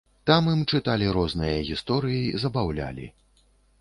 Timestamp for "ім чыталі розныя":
0.53-1.59